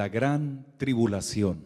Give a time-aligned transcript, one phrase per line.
[0.00, 1.62] La gran tribulación.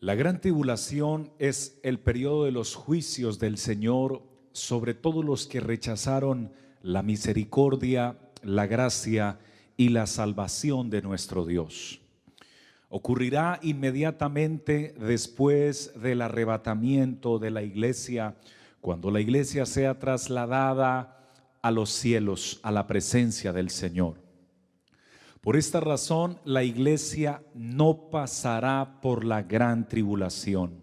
[0.00, 5.60] La gran tribulación es el periodo de los juicios del Señor sobre todos los que
[5.60, 6.50] rechazaron
[6.82, 9.38] la misericordia, la gracia
[9.76, 12.00] y la salvación de nuestro Dios.
[12.88, 18.34] Ocurrirá inmediatamente después del arrebatamiento de la iglesia,
[18.80, 21.30] cuando la iglesia sea trasladada
[21.62, 24.25] a los cielos, a la presencia del Señor.
[25.46, 30.82] Por esta razón, la iglesia no pasará por la gran tribulación.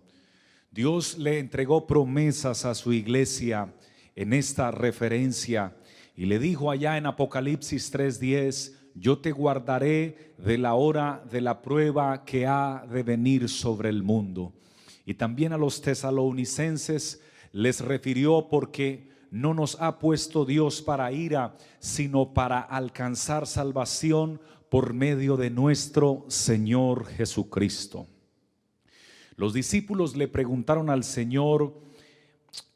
[0.72, 3.74] Dios le entregó promesas a su iglesia
[4.16, 5.76] en esta referencia
[6.16, 11.62] y le dijo allá en Apocalipsis 3:10, yo te guardaré de la hora de la
[11.62, 14.54] prueba que ha de venir sobre el mundo.
[15.06, 21.58] Y también a los tesalonicenses les refirió porque no nos ha puesto Dios para ira,
[21.80, 24.40] sino para alcanzar salvación
[24.70, 28.06] por medio de nuestro Señor Jesucristo.
[29.36, 31.82] Los discípulos le preguntaron al Señor,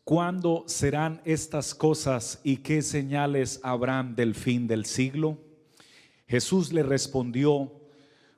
[0.04, 5.38] ¿cuándo serán estas cosas y qué señales habrán del fin del siglo?
[6.28, 7.72] Jesús le respondió,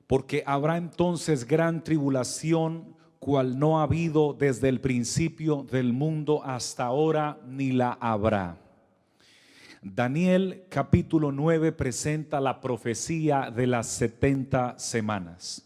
[0.08, 2.97] porque habrá entonces gran tribulación,
[3.30, 8.58] no ha habido desde el principio del mundo hasta ahora, ni la habrá.
[9.81, 15.66] Daniel capítulo 9 presenta la profecía de las 70 semanas.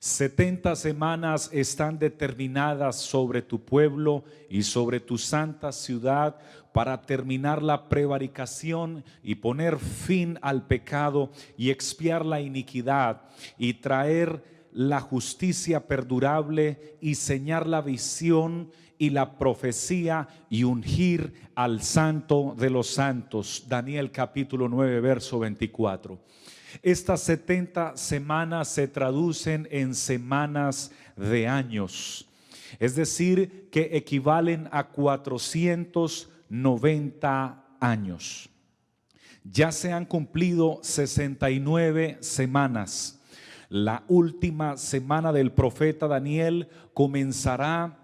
[0.00, 6.36] 70 semanas están determinadas sobre tu pueblo y sobre tu santa ciudad
[6.72, 13.22] para terminar la prevaricación y poner fin al pecado y expiar la iniquidad
[13.58, 21.80] y traer la justicia perdurable y señar la visión y la profecía y ungir al
[21.80, 23.64] santo de los santos.
[23.68, 26.18] Daniel capítulo 9, verso 24.
[26.82, 32.28] Estas 70 semanas se traducen en semanas de años,
[32.78, 38.50] es decir, que equivalen a 490 años.
[39.42, 43.15] Ya se han cumplido 69 semanas.
[43.68, 47.98] La última semana del profeta Daniel comenzará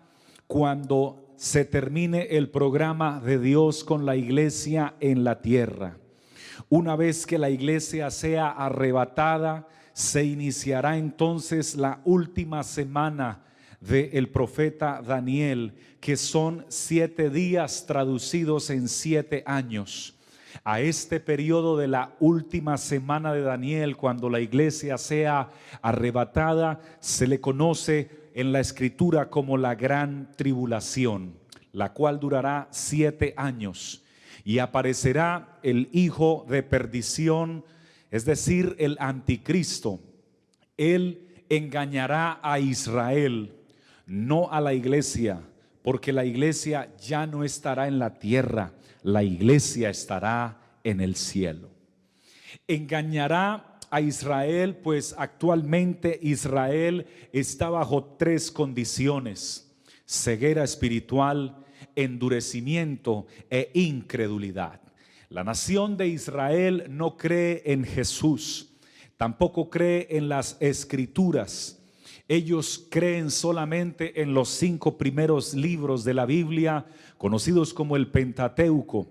[0.46, 5.98] cuando se termine el programa de Dios con la iglesia en la tierra.
[6.68, 13.44] Una vez que la iglesia sea arrebatada, se iniciará entonces la última semana
[13.80, 20.18] del profeta Daniel, que son siete días traducidos en siete años.
[20.64, 25.48] A este periodo de la última semana de Daniel, cuando la iglesia sea
[25.82, 31.34] arrebatada, se le conoce en la escritura como la gran tribulación,
[31.72, 34.04] la cual durará siete años.
[34.44, 37.64] Y aparecerá el hijo de perdición,
[38.12, 39.98] es decir, el anticristo.
[40.76, 43.52] Él engañará a Israel,
[44.06, 45.40] no a la iglesia,
[45.82, 51.70] porque la iglesia ya no estará en la tierra, la iglesia estará en el cielo.
[52.66, 59.70] Engañará a Israel, pues actualmente Israel está bajo tres condiciones,
[60.06, 61.64] ceguera espiritual,
[61.94, 64.80] endurecimiento e incredulidad.
[65.28, 68.70] La nación de Israel no cree en Jesús,
[69.16, 71.81] tampoco cree en las escrituras.
[72.28, 76.86] Ellos creen solamente en los cinco primeros libros de la Biblia,
[77.18, 79.08] conocidos como el Pentateuco,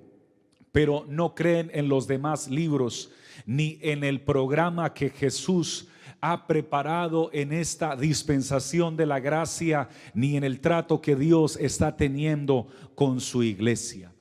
[0.72, 3.12] pero no creen en los demás libros
[3.46, 5.88] ni en el programa que Jesús
[6.22, 11.98] ha preparado en esta dispensación de la gracia, ni en el trato que Dios está
[11.98, 14.14] teniendo con su iglesia.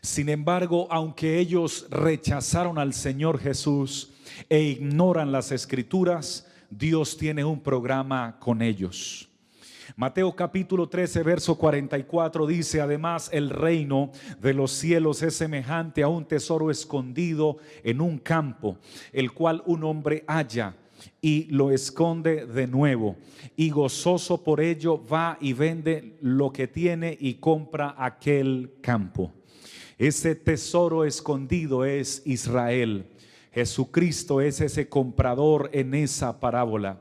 [0.00, 4.10] Sin embargo, aunque ellos rechazaron al Señor Jesús
[4.48, 9.28] e ignoran las escrituras, Dios tiene un programa con ellos.
[9.94, 14.10] Mateo capítulo 13, verso 44 dice, además el reino
[14.40, 18.78] de los cielos es semejante a un tesoro escondido en un campo,
[19.12, 20.74] el cual un hombre halla
[21.20, 23.16] y lo esconde de nuevo.
[23.54, 29.30] Y gozoso por ello va y vende lo que tiene y compra aquel campo.
[29.98, 33.04] Ese tesoro escondido es Israel.
[33.52, 37.00] Jesucristo es ese comprador en esa parábola.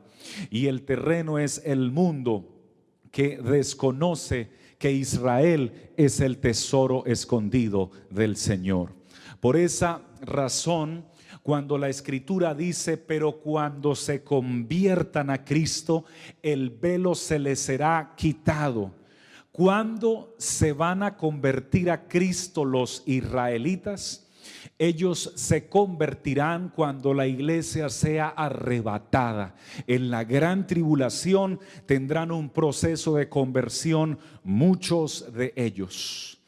[0.49, 2.47] Y el terreno es el mundo
[3.11, 8.93] que desconoce que Israel es el tesoro escondido del Señor.
[9.39, 11.05] Por esa razón,
[11.43, 16.05] cuando la escritura dice, pero cuando se conviertan a Cristo,
[16.41, 18.93] el velo se les será quitado.
[19.51, 24.27] ¿Cuándo se van a convertir a Cristo los israelitas?
[24.83, 29.53] Ellos se convertirán cuando la iglesia sea arrebatada.
[29.85, 36.39] En la gran tribulación tendrán un proceso de conversión muchos de ellos.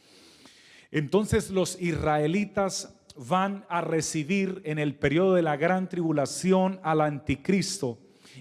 [0.90, 8.00] Entonces los israelitas van a recibir en el periodo de la gran tribulación al anticristo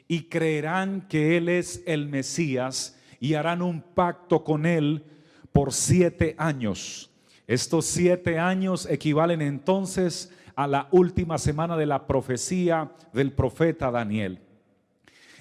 [0.09, 5.05] y creerán que Él es el Mesías y harán un pacto con Él
[5.53, 7.12] por siete años.
[7.53, 14.41] Estos siete años equivalen entonces a la última semana de la profecía del profeta Daniel.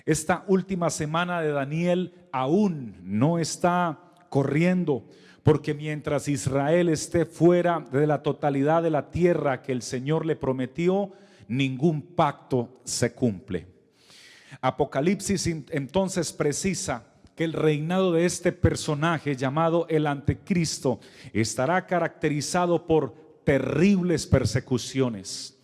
[0.05, 3.97] Esta última semana de Daniel aún no está
[4.27, 5.05] corriendo
[5.43, 10.35] porque mientras Israel esté fuera de la totalidad de la tierra que el Señor le
[10.35, 11.13] prometió,
[11.47, 13.67] ningún pacto se cumple.
[14.59, 17.05] Apocalipsis entonces precisa
[17.43, 20.99] el reinado de este personaje llamado el anticristo
[21.33, 25.57] estará caracterizado por terribles persecuciones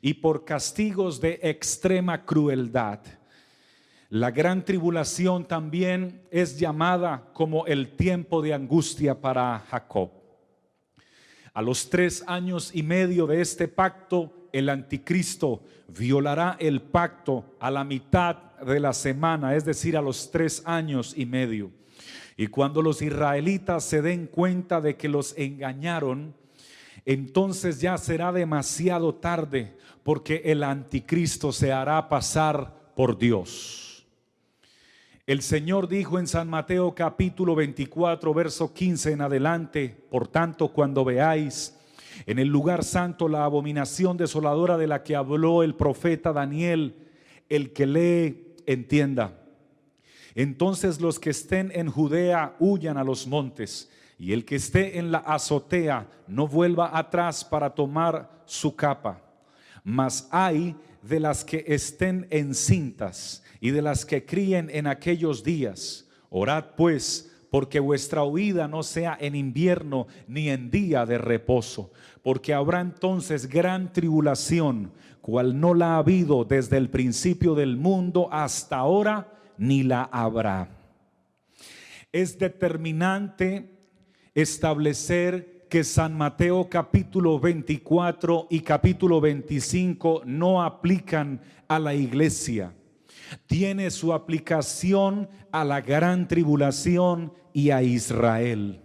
[0.00, 3.00] y por castigos de extrema crueldad.
[4.10, 10.10] La gran tribulación también es llamada como el tiempo de angustia para Jacob.
[11.52, 17.70] A los tres años y medio de este pacto, el anticristo violará el pacto a
[17.70, 21.70] la mitad de la semana, es decir, a los tres años y medio.
[22.36, 26.34] Y cuando los israelitas se den cuenta de que los engañaron,
[27.04, 34.06] entonces ya será demasiado tarde porque el anticristo se hará pasar por Dios.
[35.26, 41.04] El Señor dijo en San Mateo capítulo 24, verso 15 en adelante, por tanto, cuando
[41.04, 41.74] veáis
[42.26, 46.94] en el lugar santo la abominación desoladora de la que habló el profeta Daniel,
[47.48, 49.40] el que lee, entienda.
[50.34, 55.10] Entonces los que estén en Judea huyan a los montes, y el que esté en
[55.10, 59.20] la azotea no vuelva atrás para tomar su capa.
[59.82, 66.08] Mas hay de las que estén encintas y de las que críen en aquellos días.
[66.30, 72.54] Orad pues, porque vuestra huida no sea en invierno ni en día de reposo, porque
[72.54, 74.90] habrá entonces gran tribulación,
[75.24, 80.68] cual no la ha habido desde el principio del mundo hasta ahora, ni la habrá.
[82.12, 83.70] Es determinante
[84.34, 92.74] establecer que San Mateo capítulo 24 y capítulo 25 no aplican a la iglesia
[93.46, 98.82] tiene su aplicación a la gran tribulación y a Israel.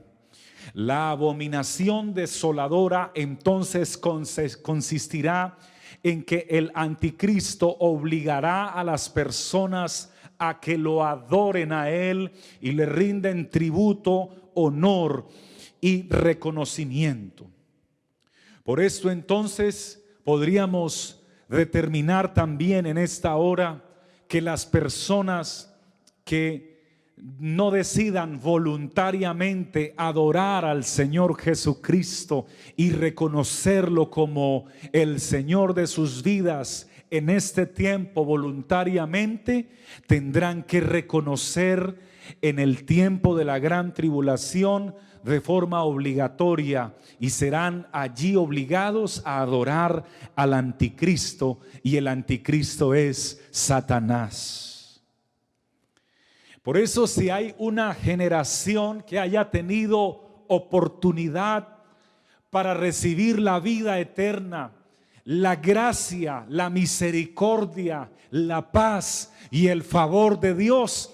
[0.73, 5.57] La abominación desoladora entonces consistirá
[6.03, 12.31] en que el anticristo obligará a las personas a que lo adoren a él
[12.61, 15.27] y le rinden tributo, honor
[15.81, 17.47] y reconocimiento.
[18.63, 23.83] Por esto entonces podríamos determinar también en esta hora
[24.27, 25.73] que las personas
[26.23, 26.68] que
[27.39, 32.45] no decidan voluntariamente adorar al Señor Jesucristo
[32.75, 39.69] y reconocerlo como el Señor de sus vidas en este tiempo voluntariamente,
[40.07, 41.99] tendrán que reconocer
[42.41, 49.41] en el tiempo de la gran tribulación de forma obligatoria y serán allí obligados a
[49.41, 54.68] adorar al anticristo y el anticristo es Satanás.
[56.69, 61.67] Por eso si hay una generación que haya tenido oportunidad
[62.51, 64.73] para recibir la vida eterna,
[65.23, 71.11] la gracia, la misericordia, la paz y el favor de Dios,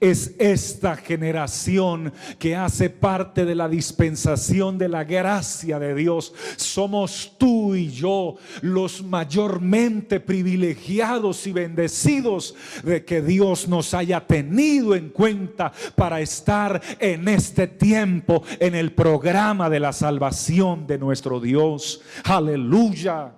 [0.00, 6.34] es esta generación que hace parte de la dispensación de la gracia de Dios.
[6.56, 14.94] Somos tú y yo los mayormente privilegiados y bendecidos de que Dios nos haya tenido
[14.94, 21.40] en cuenta para estar en este tiempo en el programa de la salvación de nuestro
[21.40, 22.00] Dios.
[22.24, 23.32] Aleluya.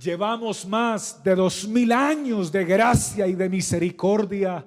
[0.00, 4.64] Llevamos más de dos mil años de gracia y de misericordia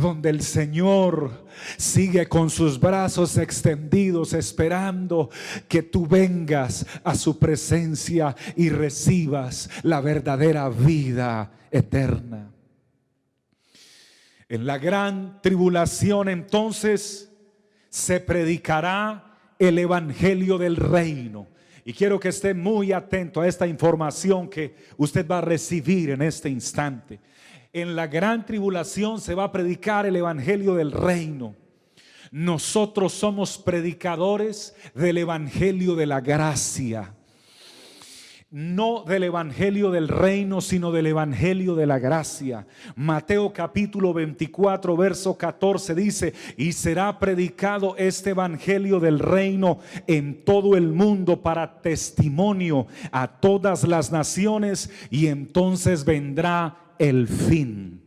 [0.00, 5.30] donde el Señor sigue con sus brazos extendidos esperando
[5.68, 12.50] que tú vengas a su presencia y recibas la verdadera vida eterna.
[14.48, 17.30] En la gran tribulación entonces
[17.90, 21.48] se predicará el Evangelio del reino.
[21.84, 26.22] Y quiero que esté muy atento a esta información que usted va a recibir en
[26.22, 27.18] este instante
[27.72, 31.54] en la gran tribulación se va a predicar el Evangelio del reino.
[32.30, 37.14] Nosotros somos predicadores del Evangelio de la gracia.
[38.50, 42.66] No del Evangelio del reino, sino del Evangelio de la gracia.
[42.96, 50.78] Mateo capítulo 24, verso 14 dice, y será predicado este Evangelio del reino en todo
[50.78, 58.02] el mundo para testimonio a todas las naciones, y entonces vendrá el fin.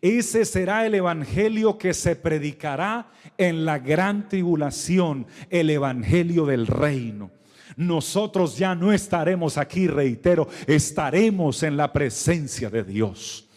[0.00, 7.30] Ese será el evangelio que se predicará en la gran tribulación, el evangelio del reino.
[7.76, 13.49] Nosotros ya no estaremos aquí, reitero, estaremos en la presencia de Dios.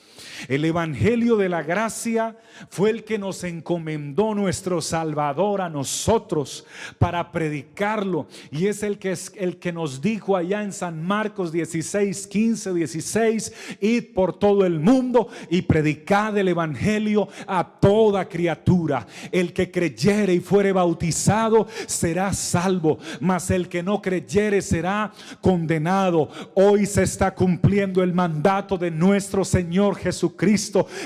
[0.47, 2.35] El Evangelio de la Gracia
[2.69, 6.65] fue el que nos encomendó nuestro Salvador a nosotros
[6.99, 8.27] para predicarlo.
[8.51, 12.73] Y es el que, es el que nos dijo allá en San Marcos 16, 15,
[12.73, 19.07] 16, id por todo el mundo y predicad el Evangelio a toda criatura.
[19.31, 26.29] El que creyere y fuere bautizado será salvo, mas el que no creyere será condenado.
[26.55, 30.32] Hoy se está cumpliendo el mandato de nuestro Señor Jesucristo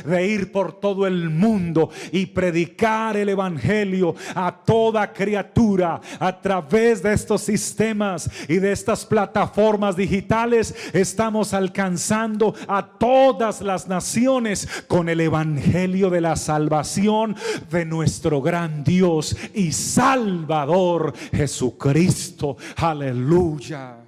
[0.05, 7.03] de ir por todo el mundo y predicar el Evangelio a toda criatura a través
[7.03, 10.73] de estos sistemas y de estas plataformas digitales.
[10.93, 17.35] Estamos alcanzando a todas las naciones con el Evangelio de la salvación
[17.69, 22.57] de nuestro gran Dios y Salvador Jesucristo.
[22.75, 24.07] Aleluya.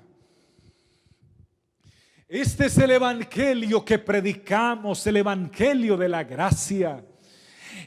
[2.29, 7.03] Este es el Evangelio que predicamos, el Evangelio de la gracia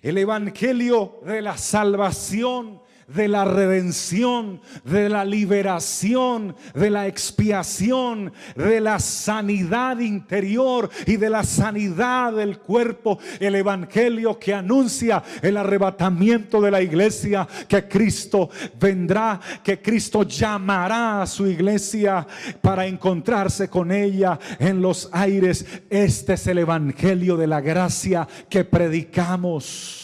[0.02, 2.82] el Evangelio de la salvación
[3.14, 11.30] de la redención, de la liberación, de la expiación, de la sanidad interior y de
[11.30, 13.18] la sanidad del cuerpo.
[13.40, 21.22] El Evangelio que anuncia el arrebatamiento de la iglesia, que Cristo vendrá, que Cristo llamará
[21.22, 22.26] a su iglesia
[22.60, 25.64] para encontrarse con ella en los aires.
[25.90, 30.01] Este es el Evangelio de la gracia que predicamos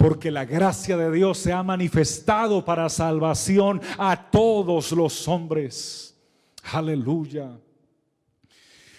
[0.00, 6.18] porque la gracia de Dios se ha manifestado para salvación a todos los hombres.
[6.72, 7.50] Aleluya.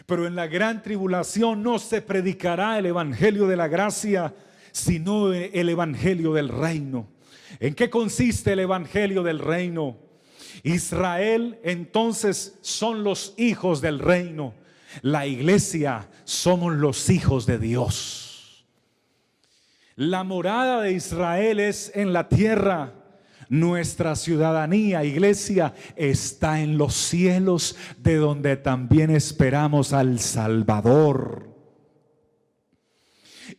[0.05, 4.35] Pero en la gran tribulación no se predicará el Evangelio de la gracia,
[4.71, 7.07] sino el Evangelio del reino.
[7.59, 9.97] ¿En qué consiste el Evangelio del reino?
[10.61, 14.53] Israel entonces son los hijos del reino.
[15.01, 18.30] La iglesia somos los hijos de Dios.
[19.95, 22.93] La morada de Israel es en la tierra.
[23.49, 31.51] Nuestra ciudadanía, iglesia, está en los cielos, de donde también esperamos al Salvador.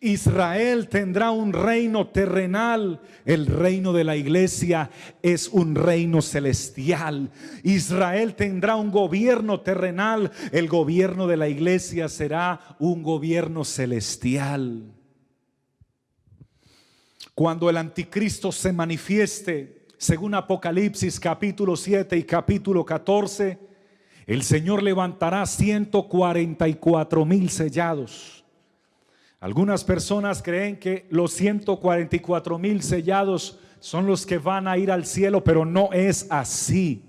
[0.01, 4.91] Israel tendrá un reino terrenal, el reino de la iglesia
[5.23, 7.31] es un reino celestial.
[7.63, 14.92] Israel tendrá un gobierno terrenal, el gobierno de la iglesia será un gobierno celestial.
[17.35, 23.59] Cuando el anticristo se manifieste, según Apocalipsis capítulo 7 y capítulo 14,
[24.27, 28.45] el Señor levantará 144 mil sellados.
[29.41, 35.07] Algunas personas creen que los 144 mil sellados son los que van a ir al
[35.07, 37.05] cielo, pero no es así.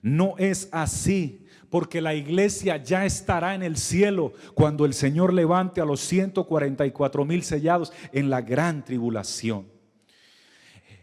[0.00, 5.80] No es así porque la iglesia ya estará en el cielo cuando el Señor levante
[5.80, 9.66] a los 144 mil sellados en la gran tribulación.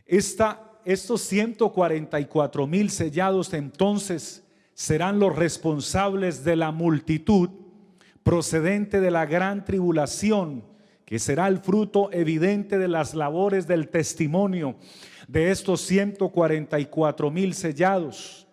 [0.05, 4.43] estos 144 mil sellados entonces
[4.73, 7.49] serán los responsables de la multitud
[8.23, 10.63] procedente de la gran tribulación,
[11.05, 14.75] que será el fruto evidente de las labores del testimonio
[15.27, 18.44] de estos 144 mil sellados.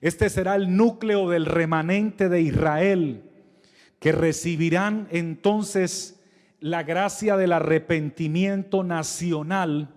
[0.00, 3.30] Este será el núcleo del remanente de Israel,
[3.98, 6.20] que recibirán entonces
[6.60, 9.94] la gracia del arrepentimiento nacional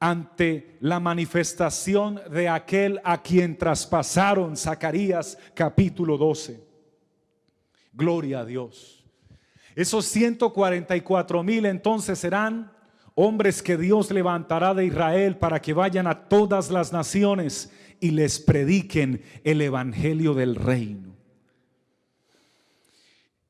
[0.00, 6.60] ante la manifestación de aquel a quien traspasaron Zacarías capítulo 12.
[7.92, 9.04] Gloria a Dios.
[9.76, 12.72] Esos 144 mil entonces serán
[13.14, 18.40] hombres que Dios levantará de Israel para que vayan a todas las naciones y les
[18.40, 21.14] prediquen el evangelio del reino.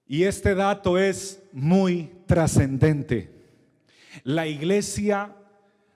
[0.06, 3.30] Y este dato es muy trascendente.
[4.24, 5.34] La iglesia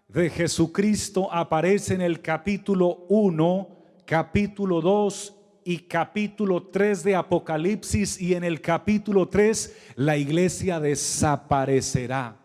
[0.09, 3.69] de Jesucristo aparece en el capítulo 1,
[4.07, 5.35] capítulo 2
[5.65, 12.39] y capítulo 3 de Apocalipsis y en el capítulo 3 la iglesia desaparecerá.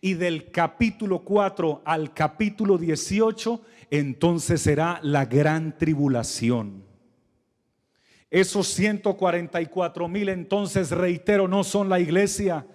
[0.00, 6.84] Y del capítulo 4 al capítulo 18 entonces será la gran tribulación.
[8.30, 12.66] Esos 144 mil entonces, reitero, no son la iglesia,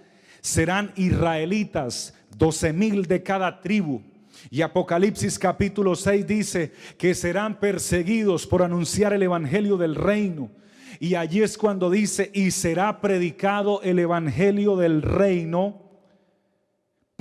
[0.42, 4.02] serán israelitas, 12 mil de cada tribu.
[4.50, 10.50] Y Apocalipsis capítulo 6 dice que serán perseguidos por anunciar el evangelio del reino.
[11.00, 15.83] Y allí es cuando dice, y será predicado el evangelio del reino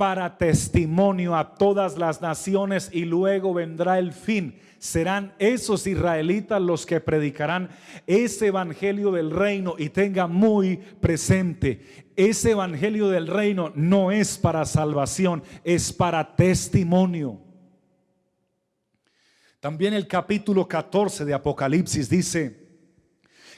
[0.03, 4.59] para testimonio a todas las naciones y luego vendrá el fin.
[4.77, 7.69] Serán esos israelitas los que predicarán
[8.05, 14.65] ese evangelio del reino y tenga muy presente, ese evangelio del reino no es para
[14.65, 17.39] salvación, es para testimonio.
[19.61, 22.67] También el capítulo 14 de Apocalipsis dice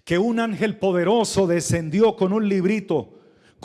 [0.04, 3.15] que un ángel poderoso descendió con un librito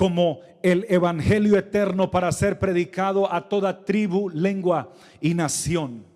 [0.00, 6.06] como el Evangelio eterno para ser predicado a toda tribu, lengua y nación.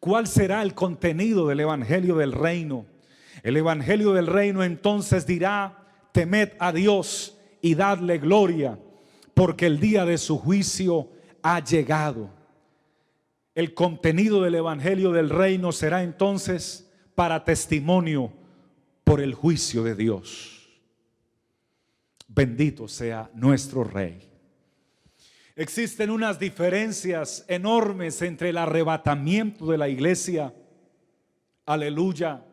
[0.00, 2.86] ¿Cuál será el contenido del Evangelio del reino?
[3.42, 8.78] El Evangelio del reino entonces dirá, temed a Dios y dadle gloria,
[9.34, 11.10] porque el día de su juicio
[11.42, 12.30] ha llegado.
[13.54, 18.32] El contenido del Evangelio del reino será entonces para testimonio
[19.04, 20.57] por el juicio de Dios.
[22.38, 24.30] Bendito sea nuestro Rey.
[25.56, 30.54] Existen unas diferencias enormes entre el arrebatamiento de la iglesia,
[31.66, 32.44] aleluya,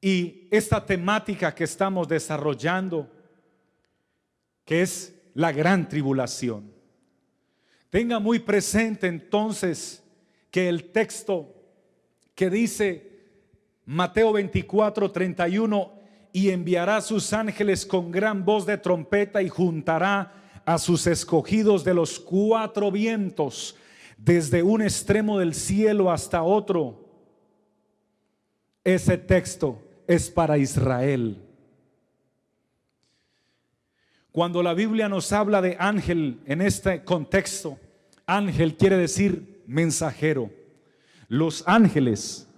[0.00, 3.10] y esta temática que estamos desarrollando,
[4.64, 6.72] que es la gran tribulación.
[7.90, 10.04] Tenga muy presente entonces
[10.52, 11.52] que el texto
[12.36, 13.10] que dice
[13.86, 15.99] Mateo 24, 31,
[16.32, 20.32] y enviará sus ángeles con gran voz de trompeta y juntará
[20.64, 23.76] a sus escogidos de los cuatro vientos,
[24.16, 27.08] desde un extremo del cielo hasta otro.
[28.84, 31.42] Ese texto es para Israel.
[34.32, 37.78] Cuando la Biblia nos habla de ángel en este contexto,
[38.26, 40.50] ángel quiere decir mensajero.
[41.26, 42.48] Los ángeles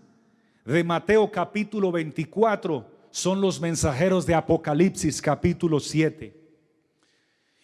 [0.64, 6.34] de Mateo capítulo 24 son los mensajeros de Apocalipsis capítulo 7.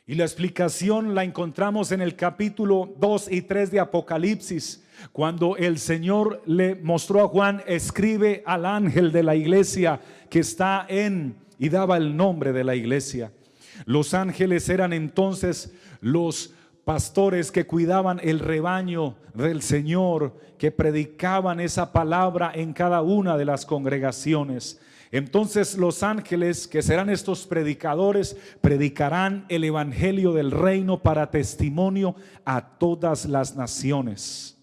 [0.07, 5.79] Y la explicación la encontramos en el capítulo 2 y 3 de Apocalipsis, cuando el
[5.79, 11.71] Señor le mostró a Juan, escribe al ángel de la iglesia que está en, y
[11.71, 13.33] daba el nombre de la iglesia.
[13.87, 16.53] Los ángeles eran entonces los
[16.85, 23.45] pastores que cuidaban el rebaño del Señor, que predicaban esa palabra en cada una de
[23.47, 24.81] las congregaciones.
[25.11, 32.79] Entonces los ángeles, que serán estos predicadores, predicarán el Evangelio del reino para testimonio a
[32.79, 34.57] todas las naciones.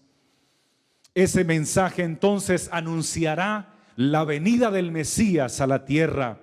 [1.14, 6.38] Ese mensaje entonces anunciará la venida del Mesías a la tierra.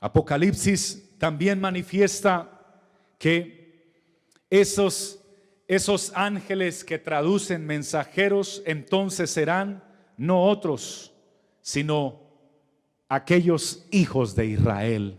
[0.00, 2.50] Apocalipsis también manifiesta
[3.18, 3.64] que
[4.50, 5.20] esos,
[5.68, 9.84] esos ángeles que traducen mensajeros entonces serán
[10.16, 11.13] no otros,
[11.64, 12.20] sino
[13.08, 15.18] aquellos hijos de Israel.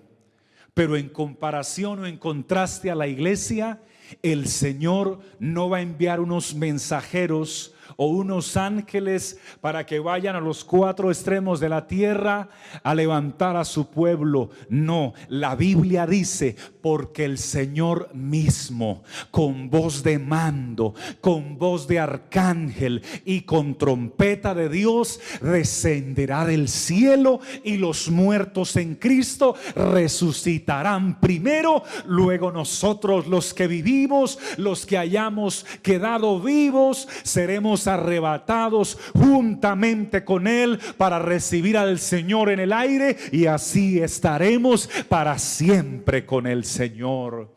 [0.75, 3.81] Pero en comparación o en contraste a la iglesia,
[4.21, 10.39] el Señor no va a enviar unos mensajeros o unos ángeles para que vayan a
[10.39, 12.49] los cuatro extremos de la tierra
[12.83, 14.49] a levantar a su pueblo.
[14.69, 21.99] No, la Biblia dice, porque el Señor mismo, con voz de mando, con voz de
[21.99, 31.19] arcángel y con trompeta de Dios, descenderá del cielo y los muertos en Cristo resucitarán
[31.19, 40.47] primero, luego nosotros los que vivimos, los que hayamos quedado vivos, seremos arrebatados juntamente con
[40.47, 46.63] Él para recibir al Señor en el aire y así estaremos para siempre con el
[46.65, 47.55] Señor.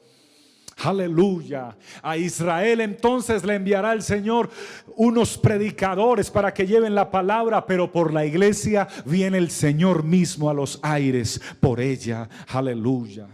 [0.79, 1.77] Aleluya.
[2.03, 4.51] A Israel entonces le enviará el Señor
[4.97, 10.49] unos predicadores para que lleven la palabra, pero por la iglesia viene el Señor mismo
[10.49, 12.29] a los aires por ella.
[12.49, 13.27] Aleluya.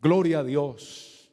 [0.00, 1.30] Gloria a Dios.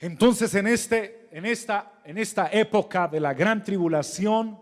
[0.00, 4.58] Entonces en este en esta en esta época de la gran tribulación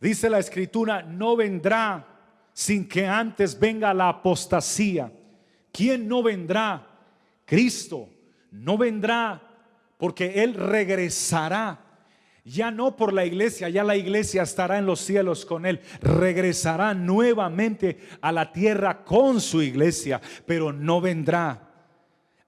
[0.00, 2.06] dice la escritura, no vendrá
[2.52, 5.12] sin que antes venga la apostasía.
[5.72, 6.86] ¿Quién no vendrá?
[7.44, 8.08] Cristo
[8.50, 9.42] no vendrá
[9.96, 11.84] porque Él regresará.
[12.44, 15.80] Ya no por la iglesia, ya la iglesia estará en los cielos con Él.
[16.00, 21.70] Regresará nuevamente a la tierra con su iglesia, pero no vendrá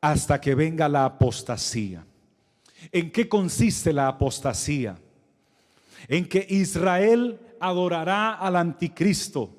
[0.01, 2.05] hasta que venga la apostasía.
[2.93, 4.99] ¿En qué consiste la apostasía?
[6.09, 9.57] En que Israel adorará al anticristo.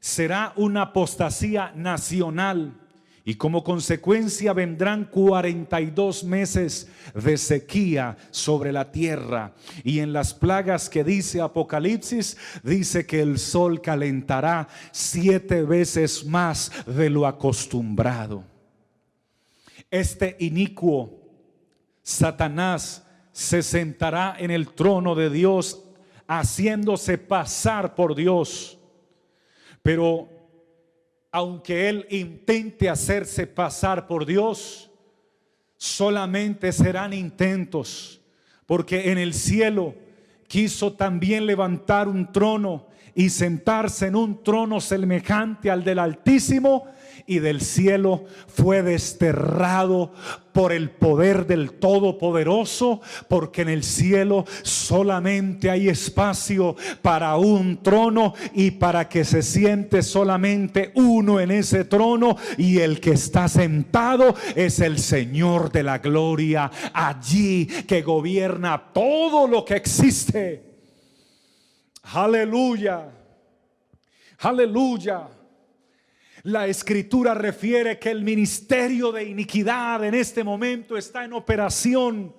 [0.00, 2.78] Será una apostasía nacional
[3.24, 9.54] y como consecuencia vendrán 42 meses de sequía sobre la tierra.
[9.84, 16.72] Y en las plagas que dice Apocalipsis, dice que el sol calentará siete veces más
[16.84, 18.44] de lo acostumbrado.
[19.88, 21.21] Este inicuo,
[22.02, 25.82] Satanás, se sentará en el trono de Dios,
[26.26, 28.78] haciéndose pasar por Dios.
[29.82, 30.28] Pero
[31.30, 34.90] aunque él intente hacerse pasar por Dios,
[35.76, 38.20] solamente serán intentos,
[38.66, 39.94] porque en el cielo
[40.46, 46.86] quiso también levantar un trono y sentarse en un trono semejante al del Altísimo
[47.26, 50.12] y del cielo fue desterrado
[50.52, 58.34] por el poder del Todopoderoso, porque en el cielo solamente hay espacio para un trono
[58.52, 64.34] y para que se siente solamente uno en ese trono y el que está sentado
[64.54, 70.72] es el Señor de la gloria allí que gobierna todo lo que existe.
[72.02, 73.08] Aleluya.
[74.40, 75.28] Aleluya.
[76.44, 82.34] La escritura refiere que el ministerio de iniquidad en este momento está en operación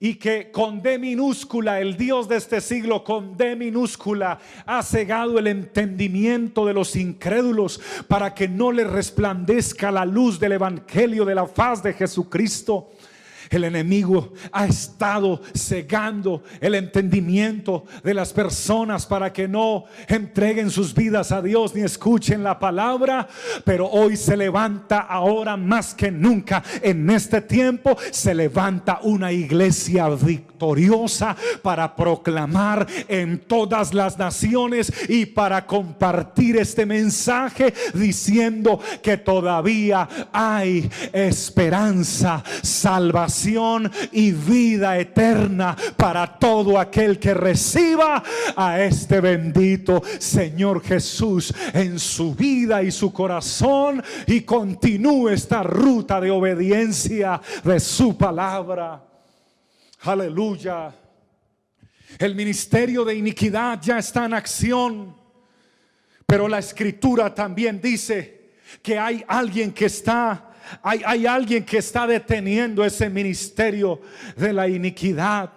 [0.00, 5.38] y que con D minúscula, el Dios de este siglo, con D minúscula, ha cegado
[5.38, 11.34] el entendimiento de los incrédulos para que no le resplandezca la luz del Evangelio de
[11.36, 12.90] la faz de Jesucristo.
[13.50, 20.94] El enemigo ha estado cegando el entendimiento de las personas para que no entreguen sus
[20.94, 23.28] vidas a Dios ni escuchen la palabra.
[23.64, 26.62] Pero hoy se levanta ahora más que nunca.
[26.82, 35.26] En este tiempo se levanta una iglesia victoriosa para proclamar en todas las naciones y
[35.26, 43.35] para compartir este mensaje diciendo que todavía hay esperanza, salvación
[44.12, 48.22] y vida eterna para todo aquel que reciba
[48.56, 56.20] a este bendito Señor Jesús en su vida y su corazón y continúe esta ruta
[56.20, 59.04] de obediencia de su palabra.
[60.02, 60.94] Aleluya.
[62.18, 65.14] El ministerio de iniquidad ya está en acción,
[66.24, 70.45] pero la escritura también dice que hay alguien que está
[70.82, 74.00] hay, alguien que está deteniendo ese ministerio
[74.36, 75.50] de la iniquidad.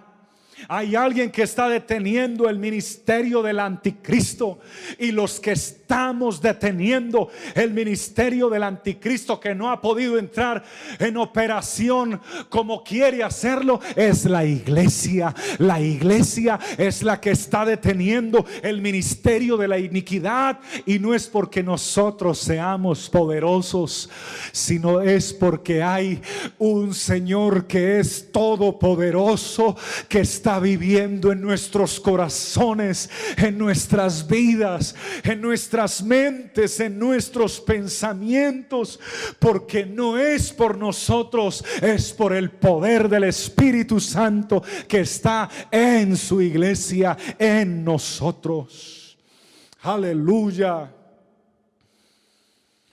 [0.67, 4.59] Hay alguien que está deteniendo el ministerio del anticristo
[4.97, 10.63] y los que estamos deteniendo el ministerio del anticristo que no ha podido entrar
[10.99, 12.19] en operación
[12.49, 15.33] como quiere hacerlo es la iglesia.
[15.59, 21.27] La iglesia es la que está deteniendo el ministerio de la iniquidad y no es
[21.27, 24.09] porque nosotros seamos poderosos,
[24.51, 26.21] sino es porque hay
[26.57, 29.75] un Señor que es todopoderoso
[30.07, 38.99] que está viviendo en nuestros corazones, en nuestras vidas, en nuestras mentes, en nuestros pensamientos,
[39.37, 46.15] porque no es por nosotros, es por el poder del Espíritu Santo que está en
[46.15, 49.17] su iglesia, en nosotros.
[49.81, 50.91] Aleluya.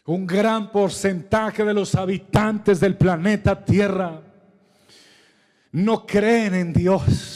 [0.07, 4.23] Un gran porcentaje de los habitantes del planeta Tierra
[5.73, 7.36] no creen en Dios.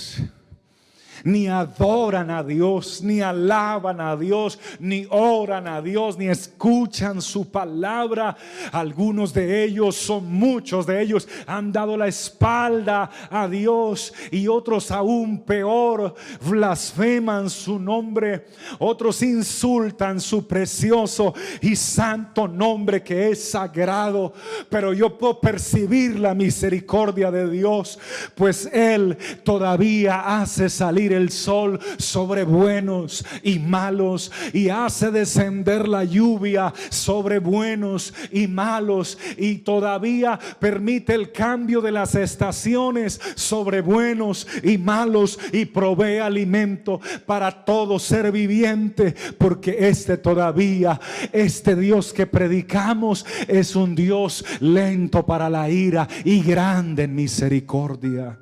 [1.25, 7.51] Ni adoran a Dios, ni alaban a Dios, ni oran a Dios, ni escuchan su
[7.51, 8.37] palabra.
[8.73, 14.91] Algunos de ellos, son muchos de ellos, han dado la espalda a Dios y otros
[14.91, 16.15] aún peor,
[16.47, 18.47] blasfeman su nombre,
[18.79, 24.33] otros insultan su precioso y santo nombre que es sagrado.
[24.69, 27.99] Pero yo puedo percibir la misericordia de Dios,
[28.35, 36.05] pues Él todavía hace salir el sol sobre buenos y malos y hace descender la
[36.05, 44.47] lluvia sobre buenos y malos y todavía permite el cambio de las estaciones sobre buenos
[44.63, 51.01] y malos y provee alimento para todo ser viviente porque este todavía
[51.33, 58.40] este Dios que predicamos es un Dios lento para la ira y grande en misericordia.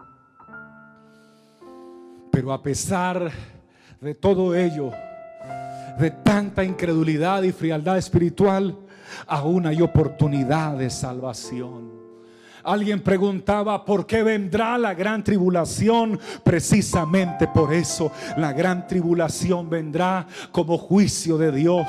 [2.38, 3.32] Pero a pesar
[4.00, 4.92] de todo ello,
[5.98, 8.78] de tanta incredulidad y frialdad espiritual,
[9.26, 11.90] aún hay oportunidad de salvación.
[12.62, 16.20] Alguien preguntaba, ¿por qué vendrá la gran tribulación?
[16.44, 21.88] Precisamente por eso la gran tribulación vendrá como juicio de Dios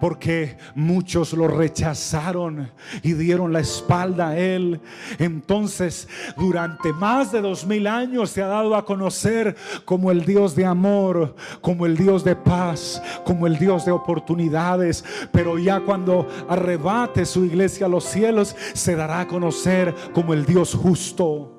[0.00, 2.70] porque muchos lo rechazaron
[3.02, 4.80] y dieron la espalda a él.
[5.18, 10.54] Entonces, durante más de dos mil años se ha dado a conocer como el Dios
[10.54, 15.04] de amor, como el Dios de paz, como el Dios de oportunidades.
[15.32, 20.44] Pero ya cuando arrebate su iglesia a los cielos, se dará a conocer como el
[20.44, 21.54] Dios justo.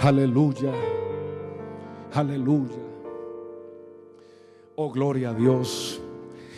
[0.00, 0.72] Aleluya.
[2.12, 2.76] Aleluya.
[4.76, 6.00] Oh, gloria a Dios.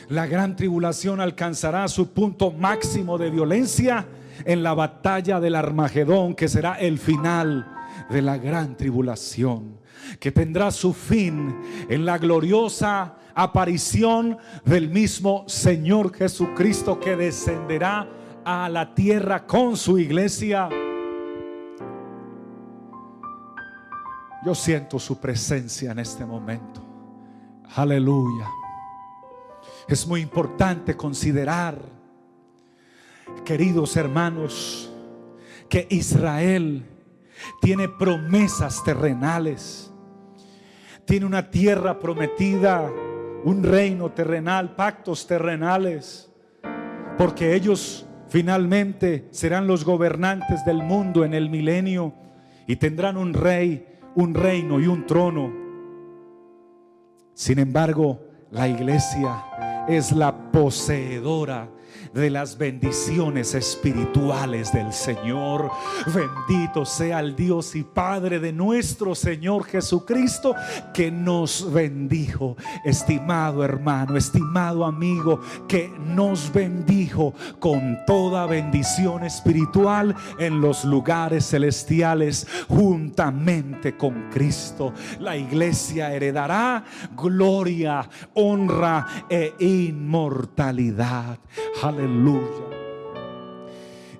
[0.09, 4.07] La gran tribulación alcanzará su punto máximo de violencia
[4.45, 7.67] en la batalla del Armagedón, que será el final
[8.11, 9.79] de la gran tribulación,
[10.19, 11.57] que tendrá su fin
[11.89, 18.09] en la gloriosa aparición del mismo Señor Jesucristo que descenderá
[18.45, 20.69] a la tierra con su iglesia.
[24.45, 26.83] Yo siento su presencia en este momento.
[27.77, 28.62] Aleluya.
[29.89, 31.79] Es muy importante considerar,
[33.45, 34.93] queridos hermanos,
[35.69, 36.85] que Israel
[37.61, 39.93] tiene promesas terrenales,
[41.05, 42.91] tiene una tierra prometida,
[43.45, 46.31] un reino terrenal, pactos terrenales,
[47.19, 52.15] porque ellos finalmente serán los gobernantes del mundo en el milenio
[52.67, 55.53] y tendrán un rey, un reino y un trono.
[57.35, 59.43] Sin embargo, la iglesia
[59.89, 61.69] es la poseedora
[62.15, 65.71] de las bendiciones espirituales del Señor.
[66.07, 70.55] Bendito sea el Dios y Padre de nuestro Señor Jesucristo
[70.93, 72.57] que nos bendijo.
[72.85, 82.47] Estimado hermano, estimado amigo, que nos bendijo con toda bendición espiritual en los lugares celestiales
[82.69, 84.93] juntamente con Cristo.
[85.19, 86.85] La iglesia heredará
[87.17, 91.39] gloria, honra e inmortalidad.
[91.83, 92.73] Aleluya.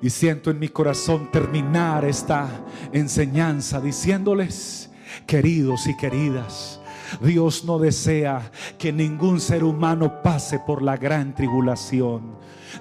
[0.01, 2.49] Y siento en mi corazón terminar esta
[2.93, 4.91] enseñanza diciéndoles,
[5.27, 6.81] queridos y queridas,
[7.21, 12.37] Dios no desea que ningún ser humano pase por la gran tribulación.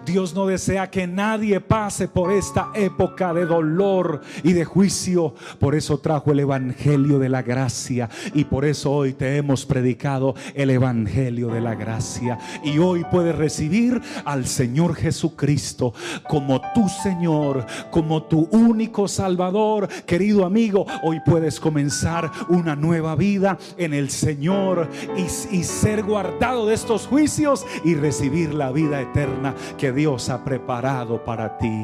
[0.05, 5.33] Dios no desea que nadie pase por esta época de dolor y de juicio.
[5.59, 8.09] Por eso trajo el Evangelio de la gracia.
[8.33, 12.37] Y por eso hoy te hemos predicado el Evangelio de la gracia.
[12.63, 15.93] Y hoy puedes recibir al Señor Jesucristo
[16.27, 19.87] como tu Señor, como tu único Salvador.
[20.05, 26.67] Querido amigo, hoy puedes comenzar una nueva vida en el Señor y, y ser guardado
[26.67, 31.81] de estos juicios y recibir la vida eterna que Dios ha preparado para ti.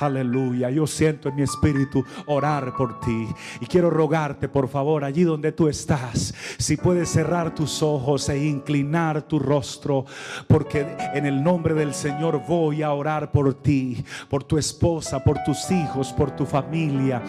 [0.00, 0.70] Aleluya.
[0.70, 3.28] Yo siento en mi espíritu orar por ti.
[3.60, 8.46] Y quiero rogarte, por favor, allí donde tú estás, si puedes cerrar tus ojos e
[8.46, 10.06] inclinar tu rostro,
[10.48, 15.36] porque en el nombre del Señor voy a orar por ti, por tu esposa, por
[15.44, 17.20] tus hijos, por tu familia.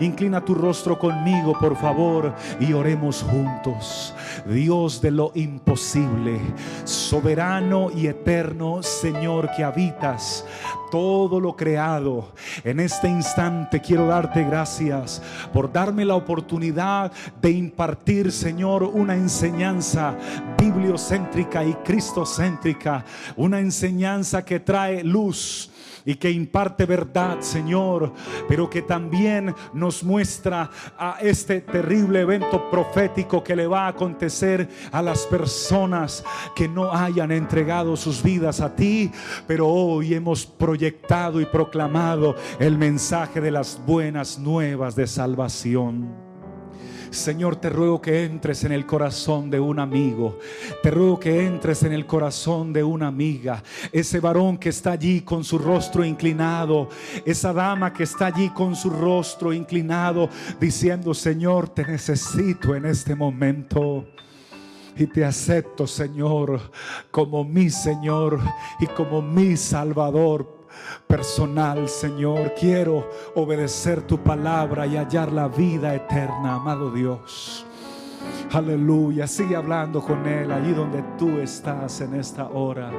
[0.00, 4.14] Inclina tu rostro conmigo, por favor, y oremos juntos.
[4.46, 6.40] Dios de lo imposible,
[6.84, 10.44] soberano y eterno Señor habitas
[10.90, 12.32] todo lo creado.
[12.64, 15.22] En este instante quiero darte gracias
[15.52, 20.16] por darme la oportunidad de impartir, Señor, una enseñanza
[20.58, 23.04] bibliocéntrica y cristocéntrica,
[23.36, 25.70] una enseñanza que trae luz
[26.04, 28.12] y que imparte verdad, Señor,
[28.48, 34.68] pero que también nos muestra a este terrible evento profético que le va a acontecer
[34.92, 36.24] a las personas
[36.54, 39.10] que no hayan entregado sus vidas a ti,
[39.46, 46.30] pero hoy hemos proyectado y proclamado el mensaje de las buenas nuevas de salvación.
[47.10, 50.38] Señor, te ruego que entres en el corazón de un amigo.
[50.82, 53.62] Te ruego que entres en el corazón de una amiga.
[53.92, 56.88] Ese varón que está allí con su rostro inclinado.
[57.26, 63.14] Esa dama que está allí con su rostro inclinado diciendo, Señor, te necesito en este
[63.14, 64.06] momento.
[64.96, 66.60] Y te acepto, Señor,
[67.10, 68.38] como mi Señor
[68.78, 70.59] y como mi Salvador
[71.06, 72.54] personal, Señor.
[72.58, 77.66] Quiero obedecer tu palabra y hallar la vida eterna, amado Dios.
[78.52, 79.26] Aleluya.
[79.26, 82.90] Sigue hablando con Él allí donde tú estás en esta hora.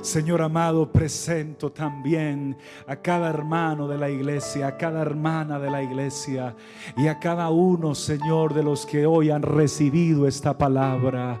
[0.00, 5.82] Señor amado, presento también a cada hermano de la iglesia, a cada hermana de la
[5.82, 6.54] iglesia
[6.96, 11.40] y a cada uno, Señor, de los que hoy han recibido esta palabra.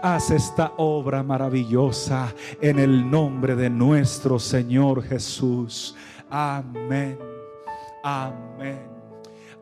[0.00, 5.96] Haz esta obra maravillosa en el nombre de nuestro Señor Jesús.
[6.30, 7.18] Amén.
[8.04, 8.93] Amén.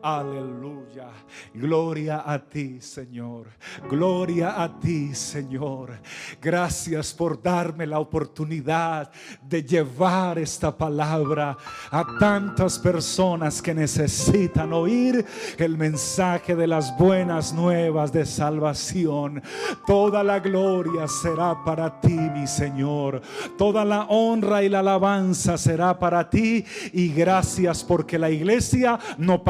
[0.03, 1.07] Aleluya.
[1.53, 3.47] Gloria a ti, Señor.
[3.89, 5.97] Gloria a ti, Señor.
[6.41, 9.09] Gracias por darme la oportunidad
[9.41, 11.55] de llevar esta palabra
[11.89, 15.25] a tantas personas que necesitan oír
[15.57, 19.41] el mensaje de las buenas nuevas de salvación.
[19.87, 23.21] Toda la gloria será para ti, mi Señor.
[23.57, 26.65] Toda la honra y la alabanza será para ti.
[26.91, 29.41] Y gracias porque la iglesia no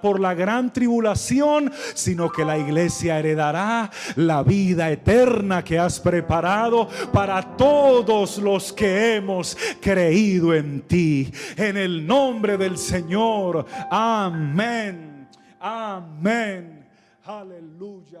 [0.00, 6.88] por la gran tribulación, sino que la iglesia heredará la vida eterna que has preparado
[7.12, 11.32] para todos los que hemos creído en ti.
[11.56, 13.66] En el nombre del Señor.
[13.90, 15.28] Amén.
[15.60, 16.86] Amén.
[17.24, 18.20] Aleluya.